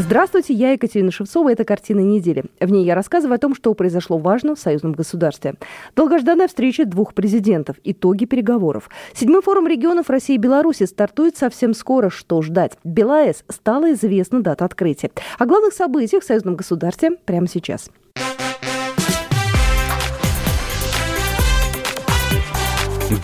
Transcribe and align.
Здравствуйте, 0.00 0.54
я 0.54 0.70
Екатерина 0.70 1.10
Шевцова. 1.10 1.50
Это 1.50 1.64
«Картина 1.64 1.98
недели». 1.98 2.44
В 2.60 2.70
ней 2.70 2.84
я 2.84 2.94
рассказываю 2.94 3.34
о 3.34 3.38
том, 3.38 3.52
что 3.52 3.74
произошло 3.74 4.16
важно 4.16 4.54
в 4.54 4.60
союзном 4.60 4.92
государстве. 4.92 5.56
Долгожданная 5.96 6.46
встреча 6.46 6.84
двух 6.84 7.14
президентов. 7.14 7.78
Итоги 7.82 8.24
переговоров. 8.24 8.90
Седьмой 9.12 9.42
форум 9.42 9.66
регионов 9.66 10.08
России 10.08 10.36
и 10.36 10.38
Беларуси 10.38 10.84
стартует 10.84 11.36
совсем 11.36 11.74
скоро. 11.74 12.10
Что 12.10 12.42
ждать? 12.42 12.78
БелАЭС 12.84 13.42
стала 13.48 13.92
известна 13.92 14.40
дата 14.40 14.64
открытия. 14.64 15.10
О 15.36 15.46
главных 15.46 15.72
событиях 15.72 16.22
в 16.22 16.26
союзном 16.26 16.54
государстве 16.54 17.10
прямо 17.24 17.48
сейчас. 17.48 17.90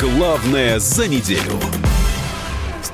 Главное 0.01 0.81
за 0.81 1.07
неделю. 1.07 1.84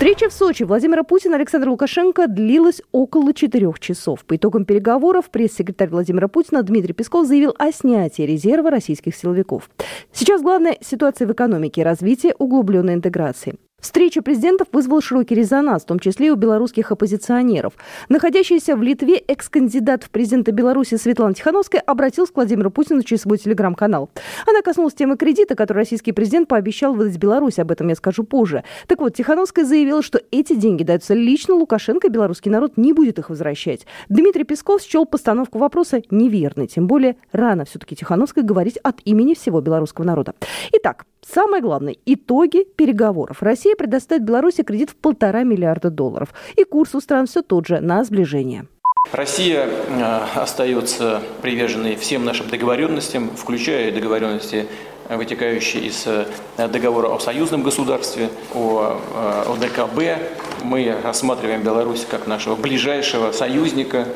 Встреча 0.01 0.31
в 0.31 0.33
Сочи 0.33 0.63
Владимира 0.63 1.03
Путина 1.03 1.35
и 1.35 1.37
Александра 1.37 1.69
Лукашенко 1.69 2.27
длилась 2.27 2.81
около 2.91 3.35
четырех 3.35 3.79
часов. 3.81 4.25
По 4.25 4.37
итогам 4.37 4.65
переговоров 4.65 5.29
пресс-секретарь 5.29 5.91
Владимира 5.91 6.27
Путина 6.27 6.63
Дмитрий 6.63 6.95
Песков 6.95 7.27
заявил 7.27 7.55
о 7.59 7.71
снятии 7.71 8.23
резерва 8.23 8.71
российских 8.71 9.15
силовиков. 9.15 9.69
Сейчас 10.11 10.41
главная 10.41 10.79
ситуация 10.81 11.29
в 11.29 11.33
экономике 11.33 11.83
и 11.83 11.85
развитии 11.85 12.33
углубленной 12.39 12.95
интеграции. 12.95 13.57
Встреча 13.81 14.23
президентов 14.23 14.69
вызвала 14.73 15.01
широкий 15.01 15.35
резонанс, 15.35 15.83
в 15.83 15.87
том 15.87 15.99
числе 15.99 16.29
и 16.29 16.31
у 16.31 16.37
белорусских 16.37 16.93
оппозиционеров. 16.93 17.73
Находящийся 18.09 18.77
в 18.77 18.83
Литве 18.83 19.17
экс-кандидат 19.17 20.05
в 20.05 20.11
президенты 20.11 20.51
Беларуси 20.51 20.97
Светлана 20.97 21.35
Тихановская 21.35 21.81
обратилась 21.81 22.31
к 22.31 22.37
Владимиру 22.37 22.71
Путину 22.71 23.03
через 23.03 23.23
свой 23.23 23.39
телеграм-канал. 23.39 24.11
Она 24.47 24.63
коснулась 24.63 24.95
темы 24.95 25.17
кредита, 25.17 25.55
который 25.55 25.79
российский 25.79 26.13
президент 26.13 26.49
пообещал 26.49 26.95
выдать 26.95 27.17
Беларуси. 27.17 27.61
Об 27.61 27.71
этом 27.71 27.89
я 27.89 27.95
скажу 27.95 28.25
позже. 28.25 28.65
Так 28.87 29.01
вот, 29.01 29.15
Тихановская 29.15 29.65
заявила, 29.65 30.03
что 30.03 30.21
эти 30.31 30.55
деньги 30.55 30.83
даются 30.83 31.15
лично 31.15 31.55
Лукашенко, 31.55 32.09
и 32.09 32.11
белорусский 32.11 32.51
народ 32.51 32.77
не 32.77 32.93
будет 32.93 33.19
их 33.19 33.31
возвращать. 33.31 33.87
Дмитрий 34.09 34.45
Песков 34.45 34.83
счел 34.83 35.07
постановку 35.07 35.59
вопроса 35.59 36.03
неверной. 36.11 36.67
Тем 36.67 36.87
более 36.87 37.17
рано 37.33 37.65
все-таки 37.65 37.97
Тихановской 37.97 38.43
говорить 38.43 38.77
от 38.83 39.01
имени 39.05 39.35
всего 39.35 39.61
белорусского 39.61 40.05
народа. 40.05 40.35
Итак, 40.73 41.07
Самое 41.27 41.63
главное– 41.63 41.97
итоги 42.07 42.65
переговоров. 42.65 43.43
Россия 43.43 43.77
предоставит 43.77 44.25
Беларуси 44.25 44.63
кредит 44.63 44.91
в 44.91 44.97
полтора 44.97 45.43
миллиарда 45.43 45.91
долларов. 45.91 46.31
И 46.57 46.65
курс 46.65 46.95
у 46.95 47.01
стран 47.01 47.27
все 47.27 47.43
тот 47.43 47.67
же– 47.67 47.81
на 47.81 48.05
сближение. 48.05 48.67
Россия 49.13 49.67
э, 49.67 50.21
остается 50.35 51.23
приверженной 51.43 51.97
всем 51.97 52.25
нашим 52.25 52.49
договоренностям, 52.49 53.31
включая 53.31 53.93
договоренности, 53.93 54.67
вытекающие 55.09 55.87
из 55.87 56.07
э, 56.07 56.27
договора 56.57 57.09
о 57.09 57.19
союзном 57.19 57.63
государстве, 57.63 58.31
о, 58.55 59.01
э, 59.15 59.45
о 59.49 59.57
ДКБ. 59.57 60.65
Мы 60.65 60.95
рассматриваем 61.03 61.63
Беларусь 61.63 62.07
как 62.09 62.27
нашего 62.27 62.57
ближайшего 62.57 63.33
союзника, 63.33 64.07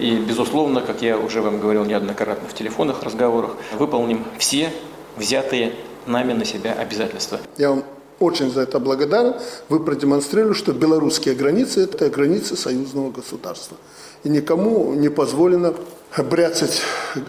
и, 0.00 0.16
безусловно, 0.28 0.80
как 0.80 1.00
я 1.00 1.16
уже 1.16 1.40
вам 1.40 1.60
говорил 1.60 1.84
неоднократно 1.84 2.48
в 2.48 2.54
телефонных 2.54 3.04
разговорах, 3.04 3.56
выполним 3.78 4.24
все 4.36 4.70
взятые 5.16 5.74
нами 6.06 6.32
на 6.32 6.44
себя 6.44 6.72
обязательства. 6.72 7.40
Я 7.58 7.70
вам 7.70 7.84
очень 8.18 8.52
за 8.52 8.62
это 8.62 8.78
благодарен. 8.78 9.34
Вы 9.68 9.80
продемонстрировали, 9.80 10.54
что 10.54 10.72
белорусские 10.72 11.34
границы– 11.34 11.80
это 11.84 12.10
границы 12.10 12.56
союзного 12.56 13.10
государства. 13.10 13.76
И 14.24 14.28
никому 14.28 14.92
не 14.94 15.08
позволено 15.08 15.74
бряцать 16.18 16.82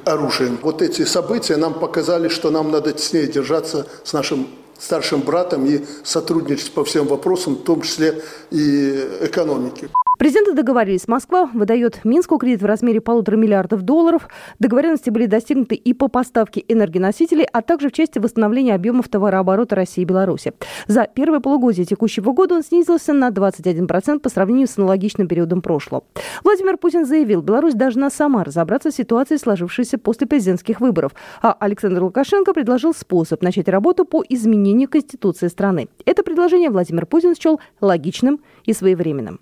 оружием. 0.06 0.60
Вот 0.62 0.82
эти 0.82 1.06
события 1.06 1.56
нам 1.56 1.74
показали, 1.76 2.28
что 2.28 2.52
нам 2.52 2.72
надо 2.72 2.92
теснее 2.92 3.28
держаться 3.28 3.88
с 4.04 4.14
нашим 4.14 4.48
старшим 4.82 5.22
братом 5.22 5.66
и 5.66 5.86
сотрудничать 6.04 6.72
по 6.72 6.84
всем 6.84 7.08
вопросам, 7.08 7.56
в 7.56 7.64
том 7.64 7.82
числе 7.82 8.24
и 8.50 9.08
экономики. 9.22 9.90
Президенты 10.22 10.54
договорились. 10.54 11.08
Москва 11.08 11.50
выдает 11.52 12.02
Минску 12.06 12.38
кредит 12.38 12.62
в 12.62 12.66
размере 12.68 13.02
полутора 13.02 13.38
миллиардов 13.38 13.82
долларов. 13.82 14.30
Договоренности 14.60 15.10
были 15.10 15.26
достигнуты 15.26 15.74
и 15.74 15.96
по 15.96 16.10
поставке 16.10 16.64
энергоносителей, 16.68 17.44
а 17.52 17.64
также 17.64 17.90
в 17.90 17.92
части 17.92 18.20
восстановления 18.20 18.76
объемов 18.76 19.10
товарооборота 19.10 19.76
России 19.76 20.04
и 20.04 20.06
Беларуси. 20.06 20.54
За 20.86 21.08
первое 21.12 21.40
полугодие 21.40 21.88
текущего 21.88 22.34
года 22.34 22.54
он 22.54 22.62
снизился 22.62 23.14
на 23.14 23.30
21% 23.30 24.20
по 24.20 24.30
сравнению 24.30 24.68
с 24.68 24.78
аналогичным 24.78 25.28
периодом 25.28 25.64
прошлого. 25.64 26.04
Владимир 26.44 26.78
Путин 26.78 27.08
заявил, 27.08 27.42
Беларусь 27.42 27.74
должна 27.74 28.12
сама 28.12 28.44
разобраться 28.44 28.92
с 28.92 28.96
ситуацией, 28.98 29.40
сложившейся 29.40 29.98
после 29.98 30.28
президентских 30.28 30.82
выборов. 30.82 31.14
А 31.42 31.58
Александр 31.60 32.04
Лукашенко 32.04 32.54
предложил 32.54 32.94
способ 32.94 33.42
начать 33.42 33.68
работу 33.68 34.06
по 34.06 34.24
изменению 34.30 34.88
Конституции 34.88 35.48
страны. 35.48 35.90
Это 36.06 36.22
предложение 36.22 36.70
Владимир 36.70 37.08
Путин 37.08 37.34
счел 37.34 37.60
логичным 37.82 38.40
и 38.66 38.74
своевременным. 38.74 39.40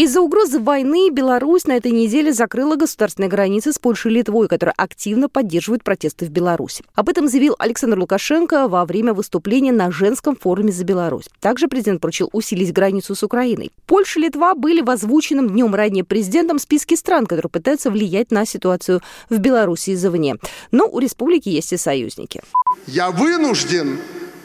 Из-за 0.00 0.22
угрозы 0.22 0.60
войны 0.60 1.10
Беларусь 1.10 1.66
на 1.66 1.72
этой 1.72 1.92
неделе 1.92 2.32
закрыла 2.32 2.76
государственные 2.76 3.28
границы 3.28 3.70
с 3.70 3.78
Польшей 3.78 4.12
и 4.12 4.14
Литвой, 4.14 4.48
которые 4.48 4.72
активно 4.78 5.28
поддерживают 5.28 5.84
протесты 5.84 6.24
в 6.24 6.30
Беларуси. 6.30 6.82
Об 6.94 7.10
этом 7.10 7.28
заявил 7.28 7.54
Александр 7.58 7.98
Лукашенко 7.98 8.66
во 8.66 8.86
время 8.86 9.12
выступления 9.12 9.72
на 9.72 9.92
женском 9.92 10.36
форуме 10.36 10.72
за 10.72 10.84
Беларусь. 10.84 11.26
Также 11.40 11.68
президент 11.68 12.00
поручил 12.00 12.30
усилить 12.32 12.72
границу 12.72 13.14
с 13.14 13.22
Украиной. 13.22 13.72
Польша 13.84 14.20
и 14.20 14.22
Литва 14.22 14.54
были 14.54 14.80
в 14.80 14.88
озвученном 14.88 15.50
днем 15.50 15.74
ранее 15.74 16.02
президентом 16.02 16.58
списке 16.58 16.96
стран, 16.96 17.26
которые 17.26 17.50
пытаются 17.50 17.90
влиять 17.90 18.30
на 18.30 18.46
ситуацию 18.46 19.02
в 19.28 19.36
Беларуси 19.36 19.92
извне. 19.92 20.36
Но 20.72 20.86
у 20.86 20.98
республики 20.98 21.50
есть 21.50 21.74
и 21.74 21.76
союзники. 21.76 22.40
Я 22.86 23.10
вынужден 23.10 23.98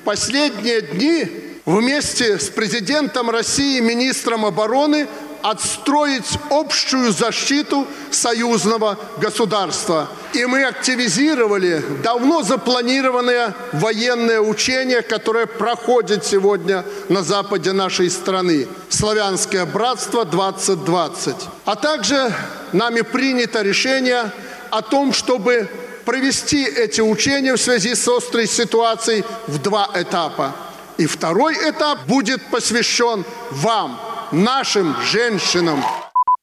последние 0.04 0.82
дни 0.82 1.28
вместе 1.66 2.40
с 2.40 2.50
президентом 2.50 3.30
России, 3.30 3.80
министром 3.80 4.46
обороны 4.46 5.08
отстроить 5.46 6.40
общую 6.50 7.12
защиту 7.12 7.86
союзного 8.10 8.98
государства. 9.18 10.08
И 10.34 10.44
мы 10.48 10.64
активизировали 10.64 11.84
давно 12.02 12.42
запланированное 12.42 13.54
военное 13.72 14.42
учение, 14.42 15.04
которое 15.04 15.46
проходит 15.46 16.26
сегодня 16.26 16.84
на 17.10 17.22
западе 17.22 17.74
нашей 17.74 18.10
страны. 18.10 18.68
Славянское 18.90 19.68
братство-2020. 19.68 21.36
А 21.66 21.76
также 21.76 22.34
нами 22.74 23.02
принято 23.02 23.62
решение 23.62 24.32
о 24.72 24.82
том, 24.82 25.14
чтобы 25.14 25.70
провести 26.06 26.64
эти 26.64 27.02
учения 27.02 27.54
в 27.54 27.62
связи 27.62 27.94
с 27.94 28.08
острой 28.08 28.48
ситуацией 28.48 29.24
в 29.46 29.60
два 29.60 29.92
этапа. 29.94 30.56
И 30.98 31.06
второй 31.06 31.54
этап 31.70 32.00
будет 32.08 32.44
посвящен 32.50 33.24
вам– 33.52 34.00
нашим 34.32 34.96
женщинам. 35.02 35.80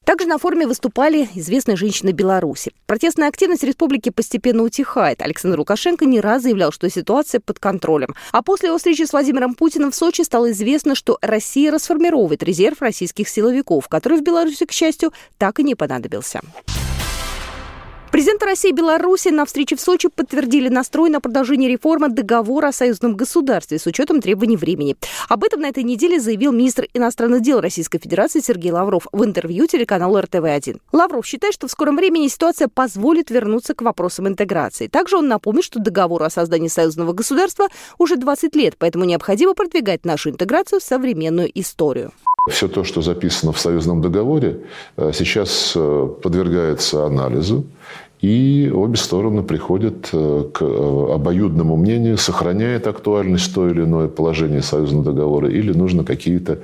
Также 0.04 0.26
на 0.26 0.38
форуме 0.38 0.66
выступали 0.66 1.28
известные 1.34 1.76
женщины 1.76 2.10
Беларуси. 2.10 2.72
Протестная 2.86 3.28
активность 3.28 3.62
республики 3.62 4.10
постепенно 4.10 4.64
утихает. 4.64 5.22
Александр 5.22 5.60
Лукашенко 5.60 6.04
не 6.04 6.20
раз 6.20 6.42
заявлял, 6.42 6.72
что 6.72 6.90
ситуация 6.90 7.40
под 7.40 7.60
контролем. 7.60 8.14
А 8.32 8.42
после 8.42 8.68
его 8.68 8.78
встречи 8.78 9.04
с 9.04 9.12
Владимиром 9.12 9.54
Путиным 9.54 9.92
в 9.92 9.94
Сочи 9.94 10.22
стало 10.22 10.50
известно, 10.50 10.96
что 10.96 11.18
Россия 11.22 11.70
расформировывает 11.70 12.42
резерв 12.42 12.82
российских 12.82 13.28
силовиков, 13.28 13.88
который 13.88 14.18
в 14.18 14.22
Беларуси, 14.22 14.66
к 14.66 14.72
счастью, 14.72 15.12
так 15.38 15.60
и 15.60 15.62
не 15.62 15.76
понадобился. 15.76 16.40
Президенты 18.22 18.46
России 18.46 18.68
и 18.68 18.72
Беларуси 18.72 19.30
на 19.30 19.44
встрече 19.44 19.74
в 19.74 19.80
Сочи 19.80 20.08
подтвердили 20.08 20.68
настрой 20.68 21.10
на 21.10 21.20
продолжение 21.20 21.68
реформы 21.68 22.08
договора 22.08 22.68
о 22.68 22.72
союзном 22.72 23.16
государстве 23.16 23.80
с 23.80 23.86
учетом 23.86 24.20
требований 24.20 24.56
времени. 24.56 24.94
Об 25.28 25.42
этом 25.42 25.62
на 25.62 25.66
этой 25.70 25.82
неделе 25.82 26.20
заявил 26.20 26.52
министр 26.52 26.86
иностранных 26.94 27.42
дел 27.42 27.60
Российской 27.60 27.98
Федерации 27.98 28.38
Сергей 28.38 28.70
Лавров 28.70 29.08
в 29.10 29.24
интервью 29.24 29.66
телеканалу 29.66 30.20
РТВ-1. 30.20 30.78
Лавров 30.92 31.26
считает, 31.26 31.52
что 31.52 31.66
в 31.66 31.72
скором 31.72 31.96
времени 31.96 32.28
ситуация 32.28 32.68
позволит 32.68 33.28
вернуться 33.32 33.74
к 33.74 33.82
вопросам 33.82 34.28
интеграции. 34.28 34.86
Также 34.86 35.16
он 35.16 35.26
напомнит, 35.26 35.64
что 35.64 35.80
договору 35.80 36.24
о 36.24 36.30
создании 36.30 36.68
союзного 36.68 37.12
государства 37.14 37.66
уже 37.98 38.14
20 38.14 38.54
лет, 38.54 38.76
поэтому 38.78 39.04
необходимо 39.04 39.54
продвигать 39.54 40.04
нашу 40.04 40.30
интеграцию 40.30 40.78
в 40.78 40.84
современную 40.84 41.50
историю. 41.58 42.12
Все 42.48 42.66
то, 42.66 42.82
что 42.82 43.02
записано 43.02 43.52
в 43.52 43.60
союзном 43.60 44.00
договоре, 44.00 44.64
э, 44.96 45.12
сейчас 45.12 45.74
э, 45.76 46.08
подвергается 46.22 47.06
анализу. 47.06 47.66
И 48.22 48.70
обе 48.72 48.96
стороны 48.96 49.42
приходят 49.42 50.08
э, 50.12 50.44
к 50.52 50.62
э, 50.62 51.14
обоюдному 51.14 51.76
мнению, 51.76 52.16
сохраняет 52.16 52.86
актуальность 52.86 53.52
то 53.52 53.68
или 53.68 53.82
иное 53.82 54.06
положение 54.06 54.62
союзного 54.62 55.06
договора, 55.06 55.50
или 55.50 55.72
нужно 55.72 56.04
какие-то 56.04 56.60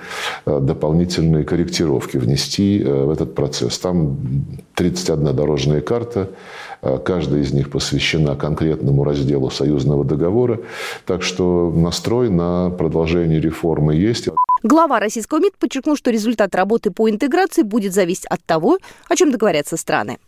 э, 0.46 0.60
дополнительные 0.60 1.44
корректировки 1.44 2.16
внести 2.16 2.80
в 2.84 3.10
этот 3.10 3.34
процесс. 3.34 3.76
Там 3.78 4.18
31 4.76 5.34
дорожная 5.34 5.80
карта, 5.80 6.30
каждая 7.04 7.40
из 7.40 7.52
них 7.52 7.70
посвящена 7.70 8.36
конкретному 8.36 9.02
разделу 9.02 9.50
союзного 9.50 10.04
договора. 10.04 10.60
Так 11.06 11.22
что 11.22 11.72
настрой 11.74 12.30
на 12.30 12.70
продолжение 12.70 13.40
реформы 13.40 13.96
есть. 13.96 14.28
Глава 14.62 15.00
российского 15.00 15.40
МИД 15.40 15.56
подчеркнул, 15.58 15.96
что 15.96 16.12
результат 16.12 16.54
работы 16.54 16.92
по 16.92 17.10
интеграции 17.10 17.62
будет 17.62 17.94
зависеть 17.94 18.26
от 18.26 18.44
того, 18.44 18.78
о 19.08 19.16
чем 19.16 19.32
договорятся 19.32 19.76
страны. 19.76 20.18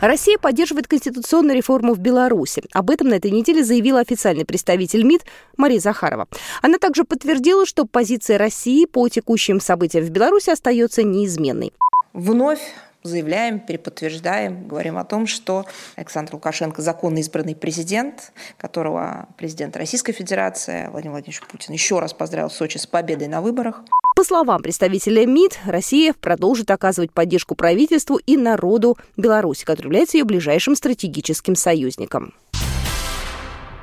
Россия 0.00 0.36
поддерживает 0.36 0.88
конституционную 0.88 1.56
реформу 1.56 1.94
в 1.94 1.98
Беларуси. 1.98 2.62
Об 2.72 2.90
этом 2.90 3.08
на 3.08 3.14
этой 3.14 3.30
неделе 3.30 3.64
заявила 3.64 4.00
официальный 4.00 4.44
представитель 4.44 5.04
МИД 5.04 5.24
Мария 5.56 5.80
Захарова. 5.80 6.28
Она 6.60 6.78
также 6.78 7.04
подтвердила, 7.04 7.64
что 7.64 7.86
позиция 7.86 8.36
России 8.36 8.84
по 8.84 9.08
текущим 9.08 9.58
событиям 9.58 10.04
в 10.04 10.10
Беларуси 10.10 10.50
остается 10.50 11.02
неизменной. 11.02 11.72
Вновь 12.12 12.60
заявляем, 13.02 13.60
переподтверждаем, 13.60 14.68
говорим 14.68 14.98
о 14.98 15.04
том, 15.04 15.26
что 15.26 15.64
Александр 15.96 16.34
Лукашенко 16.34 16.82
законно 16.82 17.18
избранный 17.18 17.54
президент, 17.54 18.32
которого 18.58 19.28
президент 19.38 19.76
Российской 19.76 20.12
Федерации 20.12 20.88
Владимир 20.90 21.12
Владимирович 21.12 21.40
Путин 21.42 21.72
еще 21.72 22.00
раз 22.00 22.12
поздравил 22.12 22.48
в 22.48 22.52
Сочи 22.52 22.78
с 22.78 22.86
победой 22.86 23.28
на 23.28 23.40
выборах. 23.40 23.82
По 24.16 24.24
словам 24.24 24.62
представителя 24.62 25.26
МИД, 25.26 25.58
Россия 25.66 26.14
продолжит 26.18 26.70
оказывать 26.70 27.12
поддержку 27.12 27.54
правительству 27.54 28.16
и 28.16 28.38
народу 28.38 28.96
Беларуси, 29.18 29.66
который 29.66 29.88
является 29.88 30.16
ее 30.16 30.24
ближайшим 30.24 30.74
стратегическим 30.74 31.54
союзником. 31.54 32.32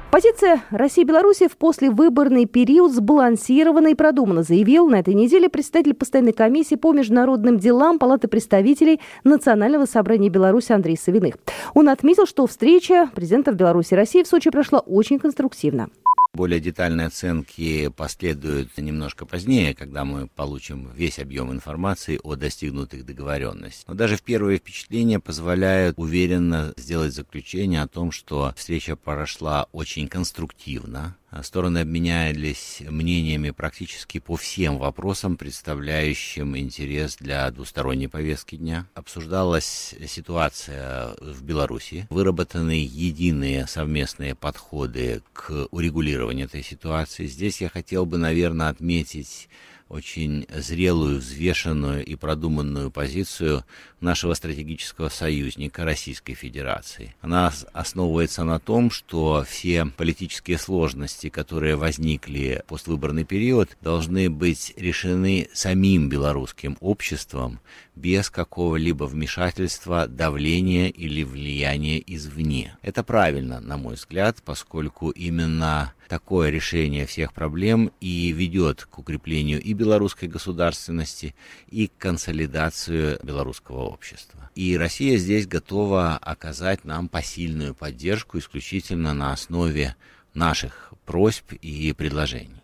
Позиция 0.09 0.63
России 0.71 1.03
и 1.03 1.05
Беларуси 1.05 1.47
в 1.47 1.55
послевыборный 1.55 2.47
период 2.47 2.93
сбалансирована 2.93 3.89
и 3.89 3.93
продумана, 3.93 4.41
заявил 4.41 4.87
на 4.87 5.01
этой 5.01 5.13
неделе 5.13 5.49
председатель 5.49 5.93
постоянной 5.93 6.33
комиссии 6.33 6.75
по 6.75 6.93
международным 6.93 7.59
делам 7.59 7.99
Палаты 7.99 8.27
представителей 8.27 9.01
Национального 9.23 9.85
собрания 9.85 10.29
Беларуси 10.29 10.71
Андрей 10.71 10.97
Савиных. 10.97 11.35
Он 11.75 11.89
отметил, 11.89 12.25
что 12.25 12.47
встреча 12.47 13.07
президентов 13.13 13.53
Беларуси 13.53 13.93
и 13.93 13.97
России 13.97 14.23
в 14.23 14.27
Сочи 14.27 14.49
прошла 14.49 14.79
очень 14.79 15.19
конструктивно. 15.19 15.89
Более 16.35 16.59
детальные 16.59 17.07
оценки 17.07 17.89
последуют 17.89 18.75
немножко 18.79 19.23
позднее, 19.27 19.75
когда 19.75 20.03
мы 20.03 20.27
получим 20.27 20.89
весь 20.95 21.19
объем 21.19 21.51
информации 21.51 22.19
о 22.23 22.35
достигнутых 22.35 23.05
договоренностях. 23.05 23.87
Но 23.87 23.93
даже 23.93 24.17
в 24.17 24.23
первые 24.23 24.57
впечатления 24.57 25.19
позволяют 25.19 25.99
уверенно 25.99 26.73
сделать 26.75 27.13
заключение 27.13 27.83
о 27.83 27.87
том, 27.87 28.11
что 28.11 28.51
встреча 28.57 28.95
прошла 28.95 29.67
очень 29.73 30.07
конструктивно, 30.07 31.15
Стороны 31.41 31.79
обменялись 31.79 32.81
мнениями 32.87 33.49
практически 33.49 34.19
по 34.19 34.35
всем 34.35 34.77
вопросам, 34.77 35.35
представляющим 35.35 36.57
интерес 36.57 37.17
для 37.17 37.49
двусторонней 37.49 38.07
повестки 38.07 38.55
дня. 38.55 38.87
Обсуждалась 38.93 39.95
ситуация 40.07 41.15
в 41.19 41.43
Беларуси, 41.43 42.07
выработаны 42.09 42.85
единые 42.85 43.65
совместные 43.67 44.35
подходы 44.35 45.23
к 45.33 45.67
урегулированию 45.71 46.45
этой 46.45 46.63
ситуации. 46.63 47.25
Здесь 47.25 47.61
я 47.61 47.69
хотел 47.69 48.05
бы, 48.05 48.17
наверное, 48.17 48.69
отметить 48.69 49.49
очень 49.93 50.47
зрелую, 50.49 51.19
взвешенную 51.19 52.03
и 52.03 52.15
продуманную 52.15 52.89
позицию 52.89 53.63
нашего 54.01 54.33
стратегического 54.33 55.09
союзника 55.09 55.85
Российской 55.85 56.33
Федерации. 56.33 57.15
Она 57.21 57.53
основывается 57.73 58.43
на 58.43 58.59
том, 58.59 58.89
что 58.89 59.45
все 59.47 59.85
политические 59.85 60.57
сложности, 60.57 61.29
которые 61.29 61.75
возникли 61.75 62.63
в 62.65 62.69
поствыборный 62.69 63.23
период, 63.23 63.77
должны 63.81 64.29
быть 64.29 64.73
решены 64.77 65.47
самим 65.53 66.09
белорусским 66.09 66.75
обществом 66.79 67.59
без 67.95 68.29
какого-либо 68.31 69.03
вмешательства, 69.03 70.07
давления 70.07 70.87
или 70.87 71.23
влияния 71.23 72.01
извне. 72.05 72.75
Это 72.81 73.03
правильно, 73.03 73.59
на 73.59 73.77
мой 73.77 73.93
взгляд, 73.93 74.37
поскольку 74.43 75.11
именно 75.11 75.93
такое 76.07 76.49
решение 76.49 77.05
всех 77.05 77.33
проблем 77.33 77.91
и 77.99 78.31
ведет 78.31 78.85
к 78.85 78.99
укреплению 78.99 79.61
и 79.61 79.73
белорусской 79.83 80.29
государственности, 80.29 81.35
и 81.69 81.91
консолидацию 81.97 83.19
белорусского 83.23 83.81
общества. 83.81 84.49
И 84.55 84.77
Россия 84.77 85.17
здесь 85.17 85.45
готова 85.47 86.17
оказать 86.17 86.85
нам 86.85 87.09
посильную 87.09 87.75
поддержку 87.75 88.37
исключительно 88.37 89.13
на 89.13 89.33
основе 89.33 89.95
наших 90.33 90.93
просьб 91.05 91.53
и 91.53 91.93
предложений. 91.93 92.62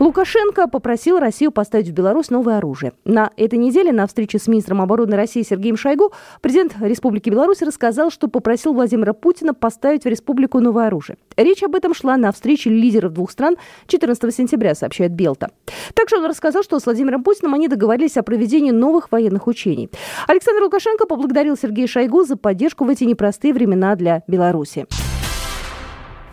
Лукашенко 0.00 0.66
попросил 0.66 1.20
Россию 1.20 1.52
поставить 1.52 1.88
в 1.88 1.92
Беларусь 1.92 2.28
новое 2.28 2.58
оружие. 2.58 2.94
На 3.04 3.30
этой 3.36 3.58
неделе 3.58 3.92
на 3.92 4.08
встрече 4.08 4.40
с 4.40 4.48
министром 4.48 4.82
обороны 4.82 5.14
России 5.14 5.42
Сергеем 5.42 5.76
Шойгу 5.76 6.12
президент 6.40 6.74
Республики 6.80 7.30
Беларусь 7.30 7.62
рассказал, 7.62 8.10
что 8.10 8.26
попросил 8.26 8.74
Владимира 8.74 9.12
Путина 9.12 9.54
поставить 9.54 10.02
в 10.02 10.08
республику 10.08 10.58
новое 10.58 10.88
оружие. 10.88 11.16
Речь 11.36 11.62
об 11.62 11.76
этом 11.76 11.94
шла 11.94 12.16
на 12.16 12.32
встрече 12.32 12.70
лидеров 12.70 13.12
двух 13.12 13.30
стран 13.30 13.56
14 13.86 14.34
сентября, 14.34 14.74
сообщает 14.74 15.12
Белта. 15.12 15.52
Также 15.94 16.16
он 16.16 16.26
рассказал, 16.26 16.64
что 16.64 16.80
с 16.80 16.86
Владимиром 16.86 17.22
Путиным 17.22 17.54
они 17.54 17.68
договорились 17.68 18.16
о 18.16 18.24
проведении 18.24 18.72
новых 18.72 19.12
военных 19.12 19.46
учений. 19.46 19.90
Александр 20.26 20.64
Лукашенко 20.64 21.06
поблагодарил 21.06 21.56
Сергея 21.56 21.86
Шойгу 21.86 22.24
за 22.24 22.36
поддержку 22.36 22.84
в 22.84 22.88
эти 22.88 23.04
непростые 23.04 23.54
времена 23.54 23.94
для 23.94 24.24
Беларуси. 24.26 24.86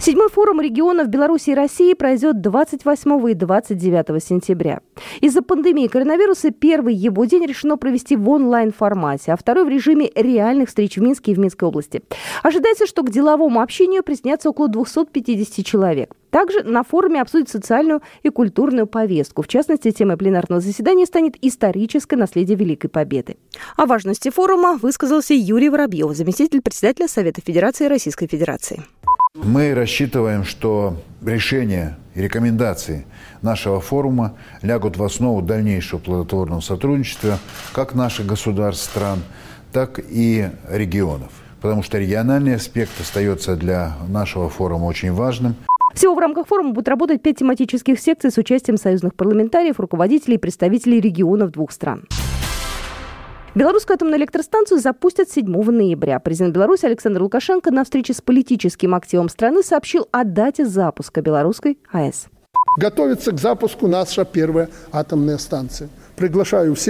Седьмой 0.02 0.30
форум 0.30 0.60
регионов 0.60 1.10
Беларуси 1.10 1.52
и 1.52 1.54
России 1.54 1.94
пройдет 1.94 2.42
28 2.42 3.30
и 3.30 3.34
29 3.36 4.24
сентября. 4.24 4.80
Из-за 5.20 5.44
пандемии 5.44 5.86
коронавируса 5.86 6.50
первый 6.50 6.96
его 6.96 7.26
день 7.26 7.46
решено 7.46 7.78
провести 7.78 8.16
в 8.16 8.28
онлайн-формате, 8.28 9.32
а 9.32 9.38
второй 9.38 9.64
в 9.64 9.70
режиме 9.70 10.10
реальных 10.16 10.70
встреч 10.70 10.98
в 10.98 11.04
Минске 11.04 11.34
и 11.34 11.36
в 11.36 11.38
Минской 11.38 11.68
области. 11.68 12.02
Ожидается, 12.42 12.88
что 12.88 13.04
к 13.04 13.12
деловому 13.12 13.62
общению 13.62 14.02
приснятся 14.02 14.50
около 14.50 14.70
250 14.70 15.64
человек. 15.64 16.16
Также 16.32 16.64
на 16.64 16.82
форуме 16.82 17.22
обсудят 17.22 17.50
социальную 17.50 18.02
и 18.24 18.30
культурную 18.30 18.88
повестку. 18.88 19.44
В 19.44 19.48
частности, 19.48 19.92
темой 19.92 20.18
пленарного 20.18 20.62
заседания 20.62 21.06
станет 21.06 21.36
историческое 21.44 22.16
наследие 22.16 22.58
Великой 22.58 22.88
Победы. 22.88 23.38
О 23.78 23.86
важности 23.86 24.32
форума 24.32 24.80
высказался 24.82 25.36
Юрий 25.36 25.70
Воробьев, 25.70 26.16
заместитель 26.16 26.64
председателя 26.64 27.08
Совета 27.08 27.42
Федерации 27.46 27.86
Российской 27.86 28.26
Федерации. 28.26 28.84
Мы 29.44 29.74
рассчитываем, 29.74 30.44
что 30.44 30.98
решения 31.26 31.98
и 32.16 32.22
рекомендации 32.22 33.06
нашего 33.42 33.82
форума 33.82 34.38
лягут 34.62 34.98
в 34.98 35.04
основу 35.04 35.42
дальнейшего 35.42 36.00
плодотворного 36.00 36.62
сотрудничества 36.62 37.40
как 37.74 37.96
наших 37.96 38.28
государств, 38.28 38.84
стран, 38.84 39.20
так 39.74 40.00
и 40.00 40.50
регионов. 40.70 41.32
Потому 41.60 41.82
что 41.82 41.98
региональный 41.98 42.56
аспект 42.56 42.92
остается 43.02 43.56
для 43.56 43.98
нашего 44.08 44.48
форума 44.48 44.86
очень 44.86 45.12
важным. 45.12 45.56
Всего 45.96 46.14
в 46.14 46.20
рамках 46.20 46.48
форума 46.48 46.72
будут 46.72 46.88
работать 46.88 47.22
пять 47.22 47.40
тематических 47.40 48.00
секций 48.00 48.32
с 48.32 48.38
участием 48.38 48.78
союзных 48.78 49.16
парламентариев, 49.16 49.80
руководителей 49.80 50.36
и 50.36 50.40
представителей 50.40 51.02
регионов 51.02 51.52
двух 51.52 51.72
стран. 51.72 52.06
Белорусскую 53.54 53.96
атомную 53.96 54.18
электростанцию 54.18 54.80
запустят 54.80 55.30
7 55.30 55.46
ноября. 55.46 56.22
Президент 56.22 56.56
Беларуси 56.56 56.86
Александр 56.86 57.22
Лукашенко 57.22 57.70
на 57.70 57.84
встрече 57.84 58.14
с 58.14 58.22
политическим 58.22 58.96
активом 58.96 59.28
страны 59.28 59.62
сообщил 59.62 60.08
о 60.12 60.24
дате 60.24 60.66
запуска 60.66 61.22
белорусской 61.22 61.78
АЭС. 61.92 62.28
Готовится 62.78 63.34
к 63.34 63.40
запуску 63.40 63.88
наша 63.88 64.24
первая 64.24 64.70
атомная 64.94 65.38
станция. 65.38 65.90
Приглашаю 66.16 66.76
всех 66.76 66.90